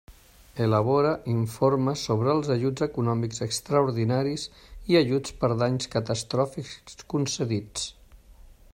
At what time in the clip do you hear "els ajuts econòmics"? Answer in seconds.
2.37-3.43